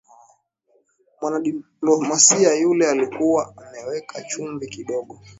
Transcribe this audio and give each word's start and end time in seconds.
Mwanadiplomasia 1.21 2.53
yule 2.55 2.89
alikuwa 2.89 3.53
ameweka 3.57 4.21
chumvi 4.21 4.67
kidogo 4.67 5.21